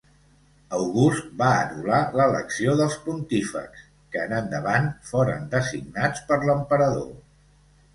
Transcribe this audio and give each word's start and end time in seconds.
August 0.77 1.27
va 1.41 1.49
anul·lar 1.57 1.99
l'elecció 2.21 2.75
dels 2.81 2.97
pontífexs, 3.05 3.87
que 4.17 4.27
en 4.27 4.37
endavant 4.41 4.93
foren 5.15 5.49
designats 5.57 6.31
per 6.33 6.45
l'emperador. 6.51 7.11